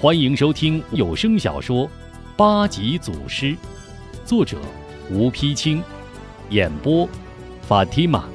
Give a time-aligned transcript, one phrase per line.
[0.00, 1.86] 欢迎收听有声小说
[2.36, 3.46] 《八级祖师》，
[4.26, 4.60] 作者
[5.10, 5.82] 吴丕清，
[6.50, 7.08] 演播
[7.62, 8.28] 法蒂玛。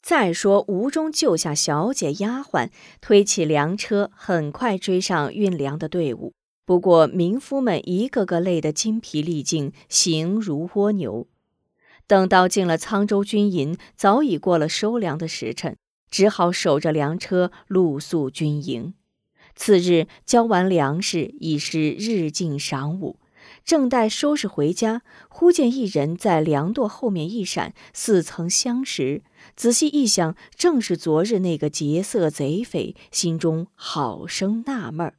[0.00, 2.70] 再说，吴中救下小姐丫鬟，
[3.02, 6.32] 推起粮车，很快追上运粮的队伍。
[6.64, 11.26] 不过，民夫们一个个累得筋疲力尽，形如蜗牛。
[12.08, 15.76] 等到进了沧州军营，早已过了收粮的时辰，
[16.10, 18.94] 只好守着粮车露宿军营。
[19.54, 23.18] 次日交完粮食，已是日近晌午，
[23.64, 29.22] 正待收拾回家，忽见一人在粮垛后面一闪，似曾相识。
[29.54, 35.14] 仔细一想，正是昨日那个劫色贼匪，心中好生纳闷儿。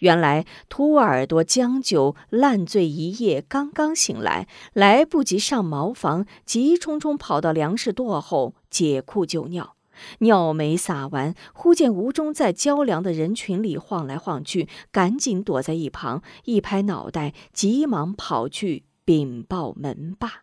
[0.00, 9.76] 原来秃耳朵将就烂醉一夜，刚刚醒来，来不及上茅房，急冲冲跑到粮食垛后解裤就尿。
[10.18, 20.42] 尿没撒完，忽见吴忠在交粮的人群里晃来晃去，赶紧躲在一旁，一拍脑袋，急忙跑去禀报门霸。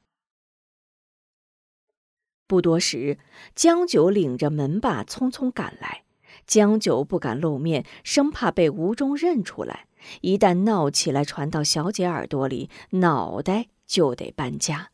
[2.47, 3.17] 不多时，
[3.53, 6.03] 江九领着门霸匆匆赶来。
[6.51, 9.85] 江九不敢露面，生怕被吴忠认出来。
[10.19, 14.89] 一旦闹起来，传到小姐耳朵里，脑袋就得搬家。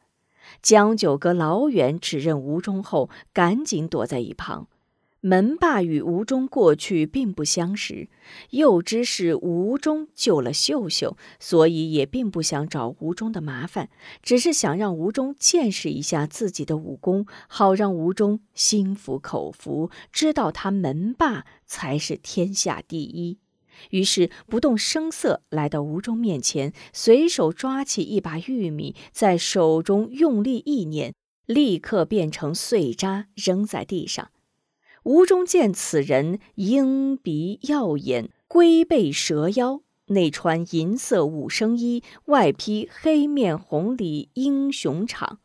[0.61, 4.67] 江九隔老远指认吴中后，赶紧躲在一旁。
[5.28, 8.08] 门霸与吴中过去并不相识，
[8.52, 13.89] 又知是吴中救了秀秀，所以也并不想找吴中的麻烦，
[14.23, 23.38] 只是想让吴中见识一下自己的武功，好让吴中心服口服，知道他门霸才是天下第一。
[23.89, 31.14] 于是不动声色来到吴中面前，随手抓起一把玉米，在手中用力一捻，
[31.45, 34.30] 立刻变成碎渣，扔在地上。
[35.08, 45.37] 吴中见此人鹰鼻耀眼，龟背蛇腰，内穿银色五生衣，外披黑面红里英雄氅，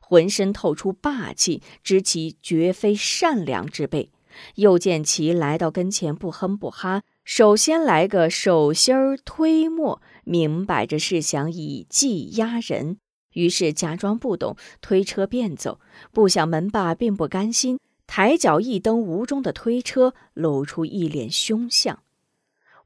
[0.00, 4.10] 浑身透出霸气，知其绝非善良之辈。
[4.56, 12.98] 又见其来到跟前，不哼不哈，首先来个手心儿推磨，明摆着是想以技压人。
[13.34, 15.78] 于是假装不懂，推车便走。
[16.10, 17.78] 不想门霸并不甘心。
[18.06, 22.00] 抬脚一蹬吴中的推车，露出一脸凶相。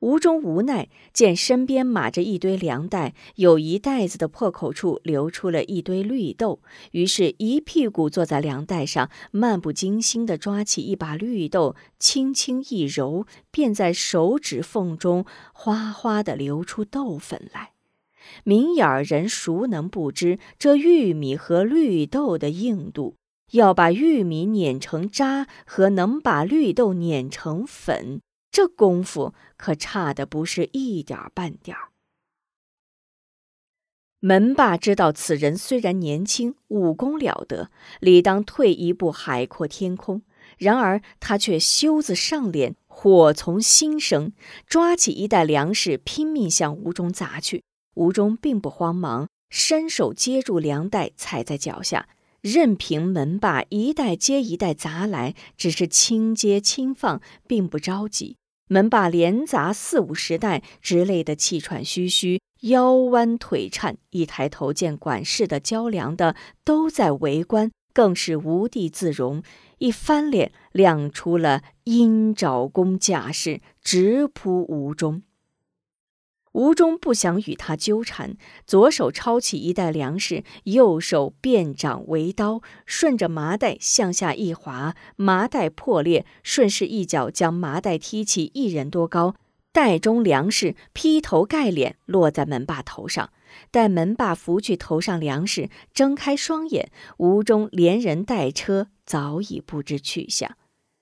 [0.01, 6.61] 吴中无奈，见身边码着一堆粮袋，有一袋子的破口处流出了一堆绿豆，
[6.93, 17.73] 于是，一屁股坐在粮袋上，漫不经心地抓起一把绿豆，轻轻一揉，便在手指缝中哗哗地流出豆粉来。
[18.45, 23.17] 明眼人孰能不知这玉米和绿豆的硬度？
[23.51, 28.21] 要把玉米碾成渣，和能把绿豆碾成粉，
[28.51, 31.89] 这功夫可差的不是一点半点儿。
[34.21, 37.71] 门霸知道此人虽然年轻，武功了得，
[38.01, 40.23] 理当退一步海阔天空。
[40.57, 44.33] 然而他却羞字上脸，火从心生，
[44.67, 47.63] 抓起一袋粮食，拼命向吴中砸去。
[47.95, 52.09] 吴中并不慌忙，伸手接住粮袋，踩在脚下。
[52.51, 58.37] 任凭门霸一代接一代砸来，只是轻接轻放，并不着急。
[58.69, 63.99] 门霸连砸四五十袋，直累得气喘吁吁，腰弯腿颤。
[64.11, 69.43] 一抬头见管事的、交粮的都在围观，更是无地自容。
[69.77, 75.23] 一翻脸，亮出了鹰爪功架势，直扑吴中。
[76.59, 78.37] 吴中不想与他纠缠，
[78.67, 89.37] 左手抄起一袋粮食，右手变掌为刀，顺着麻袋向下一划，麻袋破裂，顺势一脚将麻袋踢起一人多高，
[89.73, 93.31] 袋中粮食劈头盖脸落在门霸头上。
[93.71, 100.57] 待门霸拂去头上粮食，睁开双眼，吴中连人带车早已不知去向。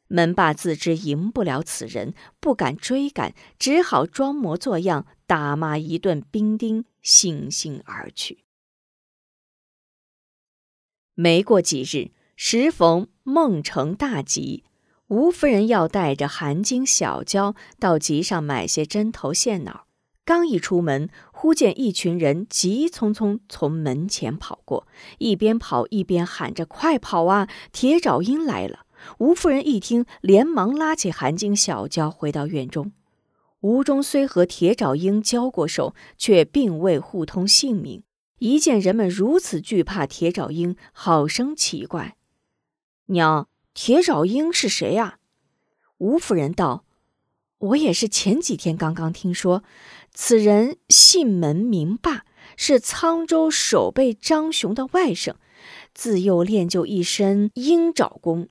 [0.08, 8.44] 门霸自知赢不了此人，不敢追赶，只好装模作样打骂一顿兵丁，悻悻而去。
[11.14, 14.64] 没过几日，时逢孟城大集，
[15.08, 19.87] 吴夫人要带着韩晶、小娇到集上买些针头线脑。
[20.25, 24.87] 刚一出门，忽见一群人急匆匆从门前跑过，
[25.19, 27.49] 一边跑一边喊着：“快跑啊！
[27.70, 28.85] 铁爪鹰来了！”
[29.19, 32.93] 吴夫人一听，连忙拉起韩晶、小娇回到院中。
[33.61, 38.03] 吴中虽和铁爪鹰交过手，却并未互通姓名。
[38.38, 42.17] 一见人们如此惧怕铁爪鹰，好生奇怪。
[43.06, 45.19] 娘，铁爪鹰是谁呀？
[45.99, 46.85] 吴夫人道
[47.58, 49.64] ：“我也是前几天刚刚听说，
[50.12, 52.26] 此人姓门名霸，
[52.56, 55.37] 是沧州守备张雄的外甥，
[55.94, 58.49] 自幼练就一身鹰爪功，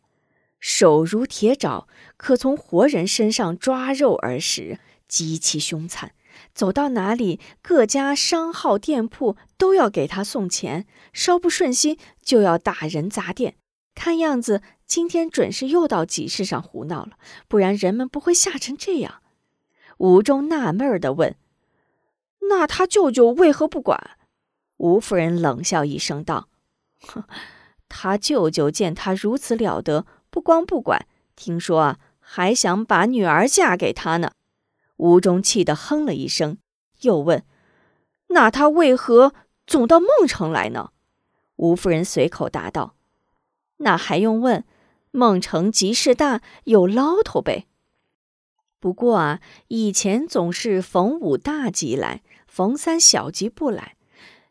[0.68, 6.14] 手如铁爪，可从活人身上抓肉而食，极其凶残。”
[6.56, 13.58] 走到哪里，各家商号店铺都要给他送钱，稍不顺心就要打人砸店。
[13.94, 17.12] 看样子今天准是又到集市上胡闹了，
[17.48, 19.22] 不然人们不会吓成这样。
[20.00, 21.36] 吴中纳闷儿地问
[22.50, 24.18] ：“那他舅舅为何不管？”
[24.78, 26.50] 吴夫人冷笑一声道
[27.06, 27.24] ：“哼，
[27.88, 34.34] 他舅舅见他如此了得，不光不管，听说啊，还想把女儿嫁给他呢。”
[34.98, 36.58] 吴中气得哼了一声，
[37.00, 37.46] 又问
[38.28, 39.34] ：“那他为何
[39.66, 40.90] 总到孟城来呢？”
[41.56, 42.98] 吴夫人随口答道
[43.80, 44.66] ：“那还用问？
[45.12, 47.68] 孟城集市大，有捞头呗。
[48.82, 49.40] 不过啊，
[49.70, 53.95] 以前总是逢五大集来，逢三小集不来。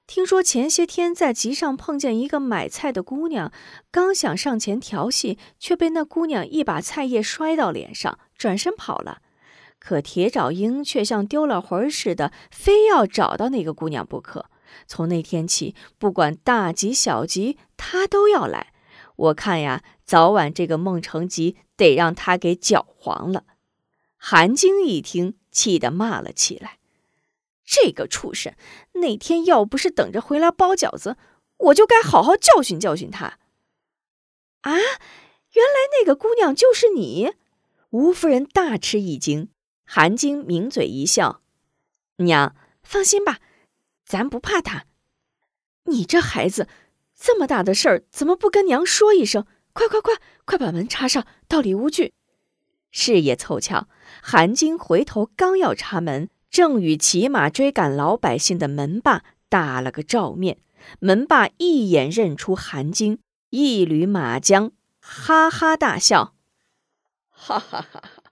[0.06, 3.50] 听说前些天在集上碰见一个买菜的姑娘，
[3.90, 9.18] 刚想上前调戏，却被那姑娘一把菜叶摔到脸上，转身跑了。”
[9.80, 14.46] 可铁爪鹰却像丢了魂似的，非要找到那个姑娘不可。
[14.86, 18.72] 从那天起，不管大吉小吉，他都要来。
[19.16, 23.44] 我看呀，早晚这个孟城吉得让他给搅黄了。
[24.16, 26.78] 韩晶一听，气得骂了起来
[27.64, 28.54] ：“这个畜生！
[28.92, 31.16] 那天要不是等着回来包饺子，
[31.56, 33.38] 我就该好好教训教训他。”
[34.62, 37.32] 啊，原来那个姑娘就是你！
[37.90, 39.50] 吴夫人大吃一惊。
[39.86, 41.42] 韩晶抿嘴一笑
[42.16, 43.38] ：“娘，放心吧，
[44.04, 44.86] 咱不怕他。
[45.84, 46.66] 你这孩子，
[47.14, 49.46] 这么大的事儿，怎么不跟娘说一声？
[49.74, 50.14] 快快快，
[50.44, 52.12] 快把门插上，到里屋去。”
[52.90, 53.88] 是也凑巧，
[54.22, 60.58] 韩晶回头刚要插门，正与骑马追赶老百姓的门霸打了个照面。
[61.00, 63.18] 门霸一眼认出韩晶，
[63.50, 64.70] 一捋马缰，
[65.00, 66.36] 哈哈大笑
[67.28, 68.22] ：“哈哈哈哈！”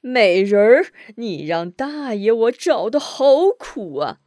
[0.00, 0.86] 美人儿，
[1.16, 4.20] 你让大爷我找的好苦啊！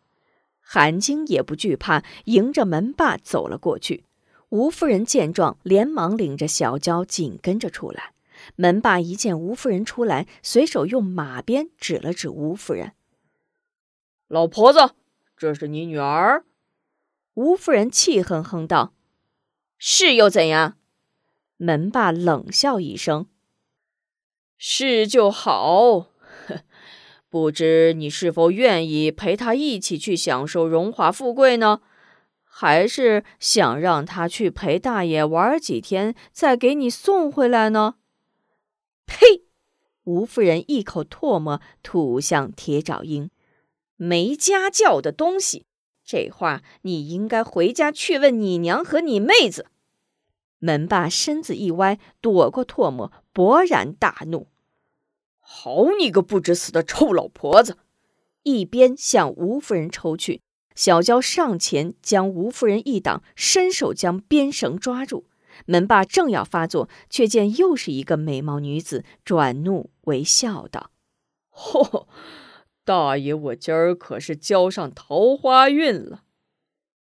[0.59, 4.03] 韩晶也不惧怕，迎着门霸走了过去。
[4.49, 8.11] 吴夫人见状，连忙领着小娇紧跟着出来。
[8.55, 12.91] 门霸一见吴夫人出来，随手用马鞭指了指吴夫人
[14.31, 14.95] ：“老婆子，
[15.35, 16.45] 这是你女儿。”
[17.35, 18.93] 吴夫人气哼哼道
[19.77, 20.77] ：“是又怎样？”
[21.57, 23.27] 门霸冷笑一声。
[24.57, 26.07] 是就好，
[27.29, 31.81] 不知你是否愿意陪他一起去享受荣华富贵呢？
[32.43, 37.95] 还是想让他去陪大爷玩几天，再给你送回来呢？
[39.05, 39.43] 呸！
[40.03, 43.29] 吴夫人一口唾沫吐向铁爪鹰，
[44.03, 45.67] 没家教的东西！
[46.03, 49.67] 这话你应该回家去问你娘和你妹子。
[50.57, 54.47] 门霸身子一歪，躲过唾沫，勃然大怒。
[55.39, 57.77] 好你个不知死的臭老婆子！
[58.41, 60.41] 一边向吴夫人抽去，
[60.73, 65.27] 小娇上前将吴夫人一挡，伸手将鞭绳抓住。
[65.67, 70.89] 门霸正要发作，却见又是一个美貌女子，转怒为笑道
[71.53, 72.07] ：“嚯，
[72.83, 76.23] 大爷，我今儿可是交上桃花运了。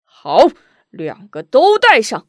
[0.04, 0.50] 好，
[0.90, 2.28] 两个都带上。”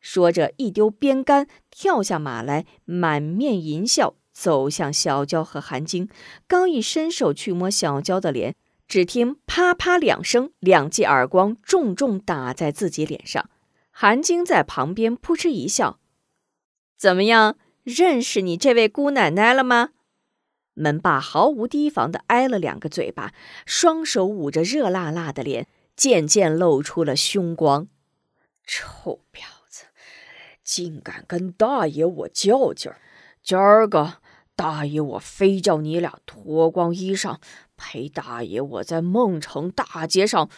[0.00, 4.16] 说着，一丢鞭杆，跳下马来，满面淫笑。
[4.32, 6.08] 走向小娇和韩晶，
[6.48, 8.56] 刚一伸手去摸小娇的脸，
[8.88, 13.50] 只听啪啪两声，两记耳光重重打在自己脸上。
[13.90, 16.00] 韩晶在旁边扑哧一笑
[16.96, 19.90] ：“怎么样，认识你这位姑奶奶了吗？”
[20.74, 23.32] 门霸毫无提防地挨了两个嘴巴，
[23.66, 27.88] 双手捂着热辣辣的脸，渐渐露出了凶光。
[28.64, 29.84] 臭婊子，
[30.62, 33.00] 竟敢跟大爷我较劲儿！
[33.42, 34.18] 今儿个！
[34.54, 37.38] 大爷，我非叫你俩脱光衣裳，
[37.76, 40.48] 陪大爷我在孟城大街上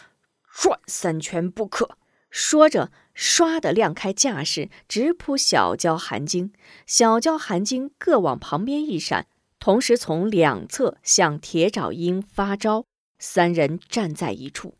[0.51, 1.97] 转三圈不可！
[2.29, 6.51] 说着，唰的亮开架势，直扑小娇、韩晶。
[6.85, 9.27] 小娇、韩晶各往旁边一闪，
[9.65, 12.85] 同时从两侧向铁爪鹰发招。
[13.17, 14.75] 三人站在一处。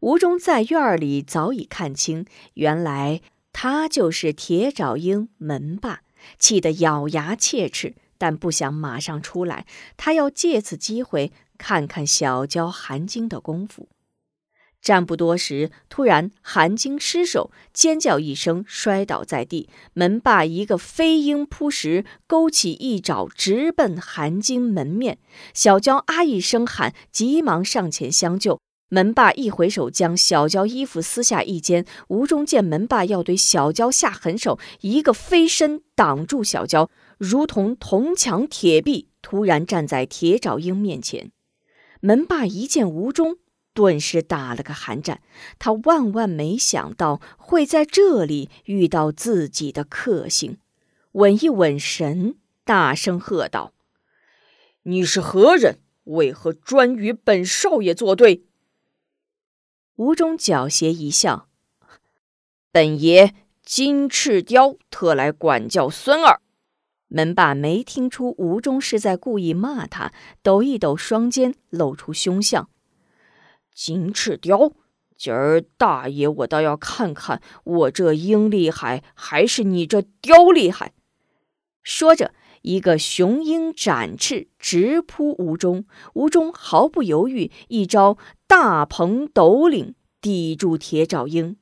[0.00, 2.24] 吴忠在院里早已看清，
[2.54, 3.20] 原来
[3.52, 6.00] 他就是铁爪鹰门霸，
[6.38, 7.96] 气得咬牙切齿。
[8.16, 9.66] 但不想马上出来，
[9.98, 13.90] 他要借此机会看看小娇含晶的功夫。
[14.88, 19.68] 战不多时，突然韩晶失手，尖叫一声，摔倒在地。
[19.92, 25.18] 门霸一个飞鹰扑食，勾起一爪，直奔韩晶门面。
[25.52, 28.58] 小娇啊一声喊，急忙上前相救。
[28.88, 31.84] 门霸一回手，将小娇衣服撕下一件。
[32.08, 41.30] 吴中见门霸要对小娇下狠手，一个飞身挡住小娇，如同铜墙铁壁，突然站在铁爪鹰面前。
[42.00, 43.36] 门霸一见吴中。
[43.78, 45.20] 顿时打了个寒战，
[45.60, 50.58] 他万万没想到会在这里遇到自己的克星。
[51.12, 53.72] 稳一稳神，大声喝道
[54.82, 55.78] ：“你是何人？
[56.06, 58.46] 为何专与本少爷作对？”
[59.94, 61.46] 吴中狡黠一笑
[62.72, 63.32] ：“本爷
[63.62, 66.40] 金翅雕特来管教孙儿。”
[67.06, 72.68] 门霸没听出吴中是在故意骂他，抖一抖双肩，露出凶相。
[73.78, 74.72] 金翅雕，
[75.16, 80.94] 今儿大爷我倒要看看我这鹰厉害，还是你这雕厉害！
[81.84, 85.84] 说着，一个雄鹰展翅，直扑吴中。
[86.14, 88.18] 吴中毫不犹豫，一招
[88.48, 91.56] 大鹏斗岭抵住铁爪鹰。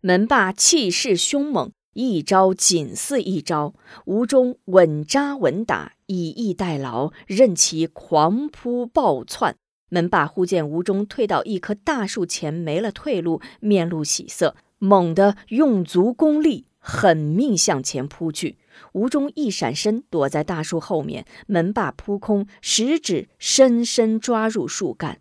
[0.00, 3.72] 门霸气势凶猛，一招紧似一招。
[4.06, 9.56] 吴中稳扎稳打，以逸待劳，任其狂扑暴窜。
[9.92, 18.56] 门霸忽见吴中退到一棵大树前，没了退路，面露喜色，猛地用足功力，狠命向前扑去。
[18.92, 21.26] 吴中一闪身，躲在大树后面。
[21.46, 25.18] 门霸扑空，食指深深抓入树干。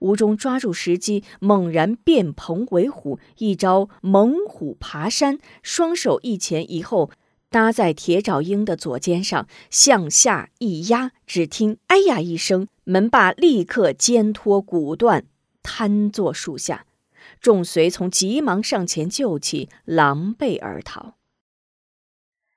[0.00, 7.10] 吴中抓住时机，猛然变鹏为虎，一招猛虎爬山，双手一前一后。
[7.52, 15.26] 搭在铁爪鹰的左肩上，向下一压，只听“哎呀”一声，门霸立刻肩脱骨断，
[15.62, 16.86] 瘫坐树下。
[17.40, 21.14] 众随从急忙上前救起，狼狈而逃。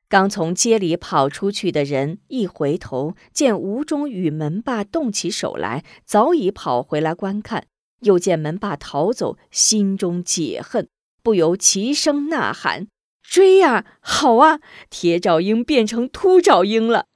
[0.08, 7.68] 刚从街里跑出去的人一回头，见吴忠与门霸动起手来，早已跑回来观看。
[8.02, 10.88] 又见门霸逃走，心中解恨，
[11.22, 12.88] 不由齐声呐喊。
[13.30, 13.86] 追呀！
[14.00, 14.60] 好啊！
[14.90, 17.08] 铁爪鹰变成秃爪鹰了。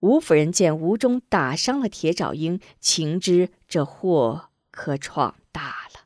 [0.00, 6.04] 吴夫人见吴中打伤了铁爪鹰，情知这祸可闯大了。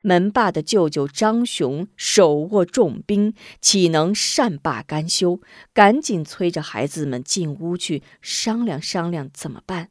[0.00, 5.40] 门霸的舅舅张雄手握重兵，岂能善罢甘休？
[5.72, 9.90] 赶紧催着孩子们进屋去商量商量怎么办。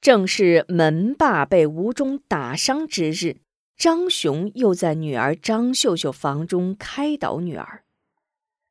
[0.00, 3.38] 正是门霸被吴中打伤之日，
[3.76, 7.82] 张雄又在女儿张秀秀房中开导女儿。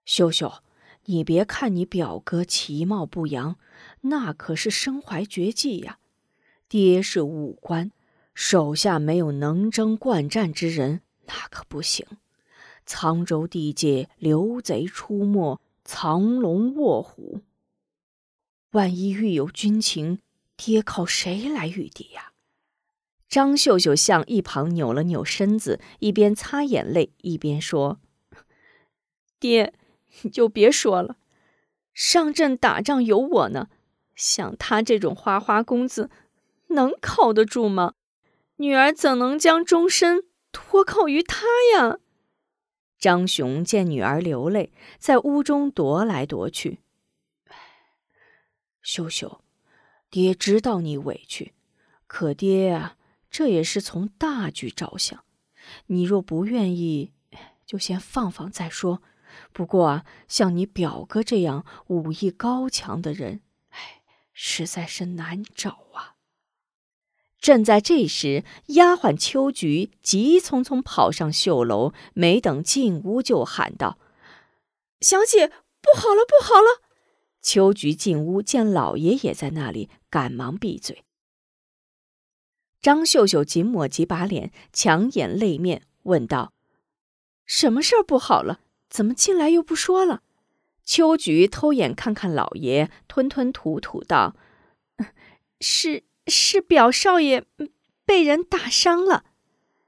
[0.05, 0.61] 秀秀，
[1.05, 3.57] 你别看你表哥其貌不扬，
[4.01, 5.99] 那可是身怀绝技呀。
[6.67, 7.91] 爹是武官，
[8.33, 12.05] 手下没有能征惯战之人，那可不行。
[12.85, 17.41] 沧州地界刘贼出没，藏龙卧虎。
[18.71, 20.19] 万一遇有军情，
[20.57, 22.33] 爹靠谁来御敌呀？
[23.29, 27.99] 张秀秀向一旁扭了扭身子，一边擦眼泪，一边说
[29.39, 29.73] ：“爹。”
[30.21, 31.17] 你就别说了，
[31.93, 33.69] 上阵打仗有我呢。
[34.15, 36.11] 像他这种花花公子，
[36.67, 37.95] 能靠得住吗？
[38.57, 41.97] 女儿怎能将终身托靠于他呀？
[42.99, 46.79] 张雄见女儿流泪，在屋中踱来踱去。
[48.81, 49.41] 秀秀，
[50.09, 51.53] 爹知道你委屈，
[52.05, 52.95] 可爹啊，
[53.31, 55.25] 这也是从大局着想。
[55.87, 57.11] 你若不愿意，
[57.65, 59.01] 就先放放再说。
[59.51, 64.01] 不过啊，像你表哥这样武艺高强的人，哎，
[64.33, 66.15] 实在是难找啊。
[67.39, 73.97] 正在这时，丫鬟秋菊急匆匆跑上绣楼，没等进屋就喊道
[75.01, 76.81] ：“小姐，不好了，不好了！”
[77.43, 81.03] 秋菊进屋见老爷也在那里，赶忙闭嘴。
[82.81, 86.53] 张秀秀紧抹几把脸，强掩泪面，问道
[87.45, 88.61] ：“什么事儿不好了？”
[88.93, 90.21] 怎么进来又不说了？
[90.85, 94.35] 秋菊偷眼看看老爷，吞吞吐吐道
[95.59, 97.43] ：“是是，表少爷
[98.05, 99.23] 被人打伤了。”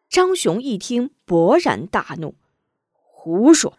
[0.10, 2.34] 张雄一听，勃然大怒
[2.94, 3.78] ：“胡说！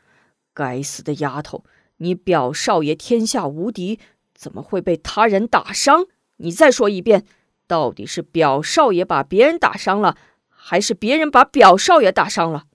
[0.55, 1.65] 该死的丫头，
[1.97, 3.99] 你表少爷天下无敌，
[4.33, 6.07] 怎么会被他人打伤？
[6.37, 7.27] 你再说一遍，
[7.67, 10.17] 到底是表少爷把别人打伤了，
[10.49, 12.67] 还是别人把表少爷打伤了？”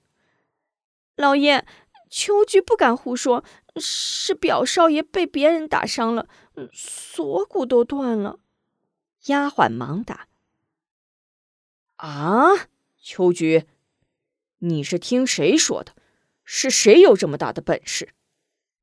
[1.16, 1.64] 老爷。
[2.12, 3.42] 秋菊不敢胡说，
[3.76, 6.28] 是表少爷被别人打伤了，
[6.70, 8.38] 锁骨都断了。
[9.28, 10.28] 丫鬟忙答
[11.96, 12.68] ：“啊，
[13.00, 13.64] 秋菊，
[14.58, 15.94] 你是听谁说的？
[16.44, 18.10] 是谁有这么大的本事？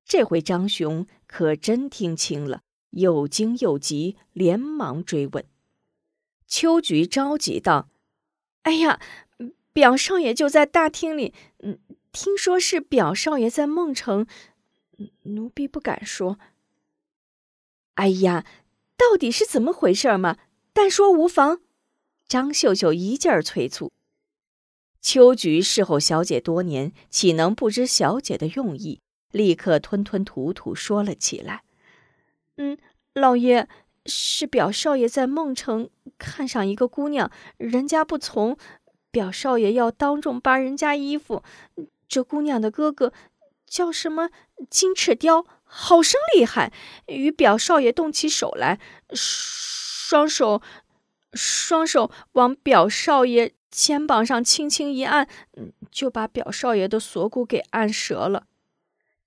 [0.03, 5.45] 这回张雄可真听清了，又惊又急，连忙追问。
[6.47, 7.89] 秋菊着急道
[8.63, 8.99] ：“哎呀，
[9.71, 11.35] 表少爷就在大厅里。
[11.59, 11.77] 嗯，
[12.21, 14.27] 听说是表少爷在孟城，
[15.23, 16.37] 奴婢不敢说。
[17.93, 18.45] 哎呀，
[18.97, 20.35] 到底是怎么回事嘛？
[20.73, 21.61] 但说无妨。”
[22.27, 23.93] 张秀秀一劲儿催促。
[24.99, 28.99] 秋菊侍候小姐多年，岂能不知小姐的用意？
[29.31, 31.63] 立刻吞吞吐吐说了起来
[32.59, 32.77] ：“嗯，
[33.13, 33.69] 老爷，
[34.05, 38.57] 是表少爷在孟城看上一个姑娘，人家不从，
[39.09, 41.43] 表少爷要当众扒人家衣服。
[42.09, 43.13] 这姑娘的哥哥
[43.65, 44.29] 叫什么
[44.69, 46.73] 金翅雕，好生厉害，
[47.05, 48.79] 与表少爷动起手来，
[49.13, 50.61] 双手，
[51.31, 55.29] 双手往表少爷。”肩膀上轻轻一按，
[55.91, 58.47] 就把表少爷的锁骨给按折了。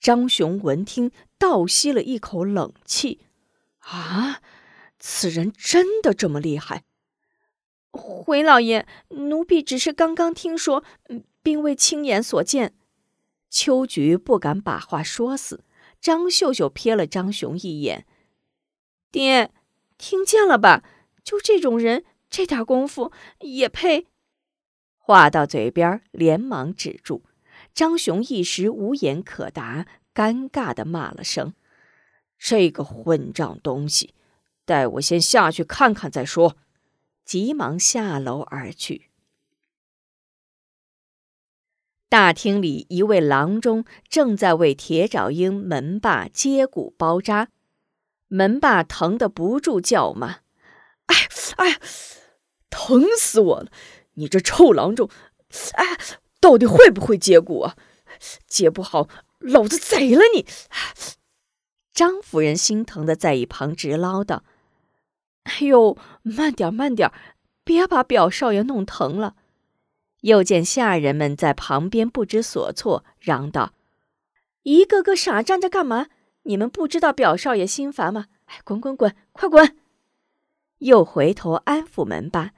[0.00, 3.20] 张雄闻听，倒吸了一口冷气
[3.78, 4.40] ：“啊，
[4.98, 6.82] 此人真的这么厉害？”
[7.92, 10.82] 回老爷，奴婢只是刚刚听说，
[11.42, 12.75] 并未亲眼所见。
[13.50, 15.64] 秋菊不敢把话说死。
[16.00, 18.06] 张秀秀瞥了张雄一眼
[19.12, 19.52] ：“爹，
[19.99, 20.82] 听见了吧？
[21.22, 24.08] 就这种人，这点功夫也配？”
[24.99, 27.22] 话到嘴边，连忙止住。
[27.72, 31.54] 张雄一时无言可答，尴尬的骂了声
[32.37, 34.14] ：“这个混账东西！
[34.64, 36.56] 待我先下去看看再说。”
[37.25, 39.12] 急忙下楼而去。
[42.12, 47.49] 大厅里，一位郎中正在为铁爪鹰门把接骨包扎，
[48.28, 50.40] 门把疼得不住叫骂
[51.09, 51.16] ：“哎，
[51.57, 51.81] 哎，
[52.69, 53.73] 疼死我了！”
[54.12, 55.09] 你这臭郎中，
[55.73, 55.97] 哎，
[56.38, 57.76] 到底会不会接骨啊？
[58.47, 60.45] 接不好，老子宰了你！
[61.95, 64.40] 张夫人心疼的在一旁直唠叨
[65.44, 67.11] ：“哎呦，慢点，慢点，
[67.64, 69.37] 别把表少爷弄疼了。”
[70.22, 73.74] 又见下人们在旁边不知所措，嚷道
[74.64, 76.08] ：“一个个傻站着干嘛？
[76.44, 78.26] 你们不知道表少爷心烦吗？
[78.46, 79.76] 哎，滚滚滚，快滚！”
[80.78, 82.50] 又回头安抚门把。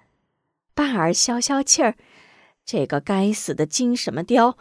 [0.75, 1.97] 半儿消消气儿，
[2.65, 4.59] 这个该死的金什么雕，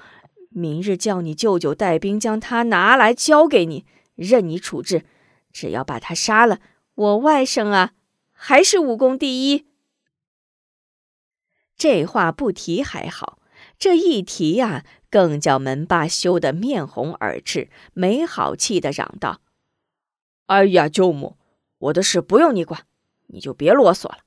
[0.49, 3.85] 明日叫你舅舅带兵将他拿来交给你，
[4.15, 5.05] 任你处置。
[5.51, 6.59] 只要把他杀了，
[6.95, 7.93] 我外甥啊，
[8.31, 9.65] 还是武功第一。
[11.75, 13.39] 这话不提还好，
[13.77, 19.41] 这一提呀，更叫门霸羞得面红耳赤，没好气的嚷道
[20.47, 21.37] ：“哎呀，舅母，
[21.79, 22.85] 我的事不用你管，
[23.27, 24.19] 你就别啰嗦了。”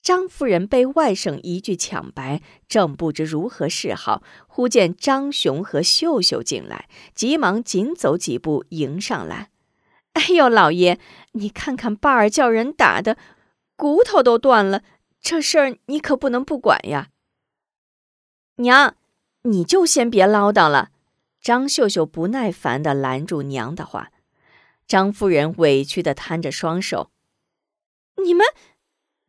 [0.00, 9.50] 张夫人被外甥一句抢白，正不知如何是好，忽见张雄和秀秀进来，急忙紧走几步迎上来。
[10.14, 10.98] “哎呦，老爷，
[11.32, 13.18] 你看看霸儿叫人打的，
[13.76, 14.82] 骨头都断了，
[15.20, 17.10] 这事儿你可不能不管呀。”
[18.56, 18.96] 娘，
[19.42, 20.90] 你就先别唠叨了。
[21.40, 24.10] 张秀秀不耐烦地拦住娘的话。
[24.86, 27.10] 张夫人委屈地摊着双手
[28.24, 28.46] ：“你们。”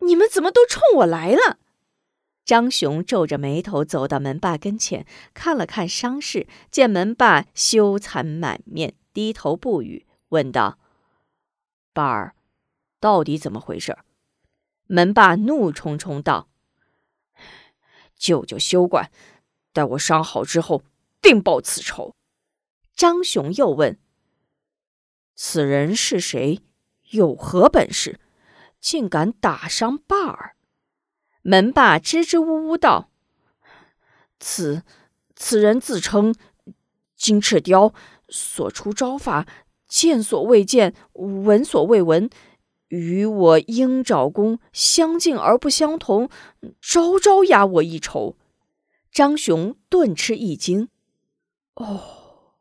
[0.02, 1.60] 你们怎么都冲我来了？
[2.46, 10.80] 张雄皱着眉头走到门霸跟前，看了看伤势，见门霸羞惭满面，低头不语，问道
[11.94, 12.34] ：“霸儿，
[13.02, 13.98] 到底怎么回事？”
[14.92, 16.50] 门霸怒冲冲道
[18.18, 19.12] ：“舅舅休怪，
[19.72, 20.84] 待我伤好之后，
[21.22, 22.16] 定报此仇。”
[22.96, 24.00] 张雄又问
[25.36, 26.62] ：“此人是谁？
[27.12, 28.20] 有何本事？”
[28.82, 30.56] 竟敢打伤霸儿！
[31.44, 33.12] 门霸支支吾吾道
[34.40, 34.84] ：“此
[35.36, 36.34] 此人自称
[37.16, 37.94] 金翅雕，
[38.30, 39.46] 所出招法，
[39.86, 42.30] 见所未见，闻所未闻，
[42.90, 46.30] 与我鹰爪功相近而不相同，
[46.80, 48.38] 招招压我一筹。”
[49.12, 50.90] 张雄顿吃一惊
[51.74, 52.54] ：“哦，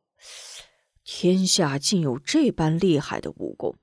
[1.04, 3.74] 天下竟有这般厉害的武功！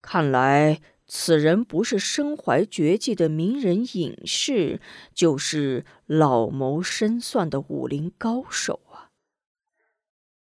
[0.00, 4.80] 看来……”此人不是身怀绝技的名人隐士，
[5.12, 9.12] 就是老谋深算的武林高手啊！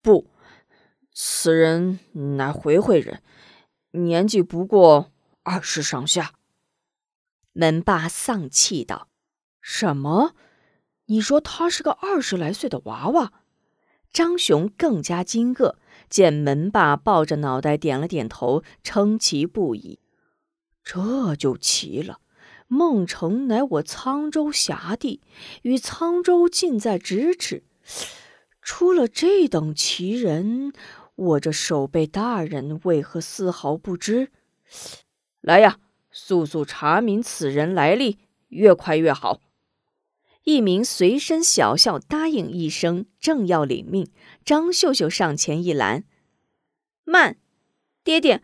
[0.02, 0.26] 不，
[1.10, 2.00] 此人
[2.36, 3.22] 乃回回人，
[3.92, 6.32] 年纪不过二十上下。
[7.52, 9.08] 门霸丧气道
[9.60, 10.34] ：“什么？
[11.06, 13.32] 你说他是个二十来岁的娃娃？”
[14.12, 15.76] 张雄更加惊愕，
[16.10, 20.00] 见门霸抱着脑袋点了点头，称奇不已。
[20.84, 22.20] 这就奇了，
[22.66, 25.22] 孟城乃我沧州辖地，
[25.62, 27.64] 与沧州近在咫尺。
[28.60, 30.72] 出了这等奇人，
[31.22, 34.32] 我这守备大人为何丝毫不知？
[35.40, 35.78] 来呀，
[36.10, 39.40] 速速查明此人来历，越快越好。
[40.42, 44.10] 一名随身小校答应一声，正要领命，
[44.44, 46.02] 张秀秀上前一拦
[47.04, 47.38] ：“慢，
[48.02, 48.42] 爹爹，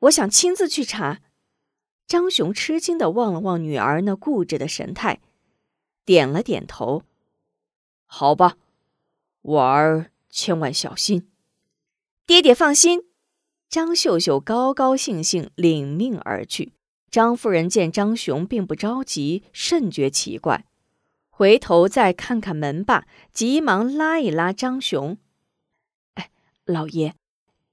[0.00, 1.20] 我想亲自去查。”
[2.08, 5.20] 张雄吃惊的望了望女儿那固执的神态，
[6.04, 7.04] 点了点头。
[8.06, 8.56] 好吧，
[9.42, 11.30] 我儿千万小心。
[12.26, 13.04] 爹爹放心。
[13.68, 16.72] 张秀秀高高兴兴领命而去。
[17.08, 20.66] 张夫人见张雄并不着急，甚觉奇怪，
[21.30, 25.16] 回头再看看门把，急忙拉一拉张雄
[26.14, 26.30] ：“哎，
[26.64, 27.14] 老爷，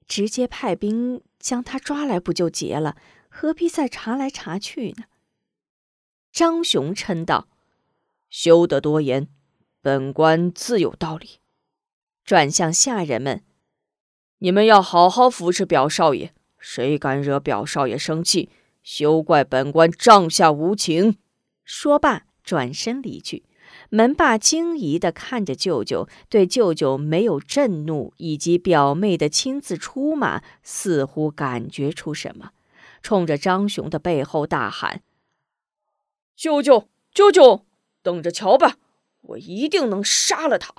[0.06, 2.96] 直接派兵将他抓来不就结了？”
[3.28, 5.06] 何必再查来查去呢？
[6.30, 7.48] 张雄嗔道
[8.30, 9.28] ：“休得多言，
[9.82, 11.40] 本官自有道理。”
[12.24, 13.42] 转向下人们
[14.44, 18.50] ：“你们要好好扶持表少爷，谁敢惹表少爷生气，
[18.82, 21.16] 休怪本官帐下无情。”
[21.64, 23.44] 说罢，转身离去。
[23.88, 32.50] 门霸惊疑地看着舅舅，对舅舅没有震怒以及表妹的亲自出马，似乎感觉出什么。
[33.00, 35.00] 冲着张雄的背后大喊
[36.36, 37.64] ：“舅舅，舅舅，
[38.02, 38.76] 等着瞧吧，
[39.22, 40.74] 我一定能杀了他！”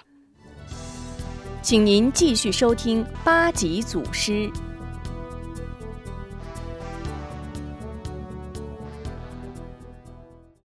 [1.66, 4.52] 请您继续收听八级祖师。